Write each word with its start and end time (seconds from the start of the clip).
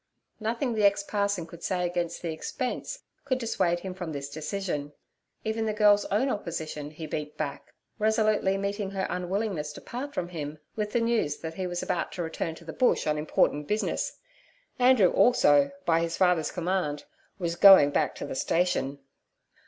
Nothing 0.39 0.73
the 0.73 0.83
ex 0.83 1.03
parson 1.03 1.45
could 1.45 1.61
say 1.61 1.85
against 1.85 2.23
the 2.23 2.33
expense 2.33 3.03
could 3.23 3.37
dissuade 3.37 3.81
him 3.81 3.93
from 3.93 4.13
this 4.13 4.31
decision. 4.31 4.93
Even 5.43 5.67
the 5.67 5.73
girl's 5.75 6.05
own 6.05 6.27
opposition 6.27 6.89
he 6.89 7.05
beat 7.05 7.37
back, 7.37 7.67
resolutely 7.99 8.57
meeting 8.57 8.89
her 8.89 9.05
unwillingness 9.11 9.71
to 9.73 9.79
part 9.81 10.11
from 10.15 10.29
him 10.29 10.57
with 10.75 10.93
the 10.93 11.01
news 11.01 11.37
that 11.41 11.53
he 11.53 11.67
was 11.67 11.83
about 11.83 12.11
to 12.13 12.23
return 12.23 12.55
to 12.55 12.65
the 12.65 12.73
Bush 12.73 13.05
on 13.05 13.19
important 13.19 13.67
business. 13.67 14.17
Andrew 14.79 15.11
also, 15.11 15.69
by 15.85 15.99
his 16.01 16.17
father's 16.17 16.49
command, 16.49 17.03
was 17.37 17.55
going 17.55 17.91
back 17.91 18.15
to 18.15 18.25
the 18.25 18.33
station. 18.33 18.97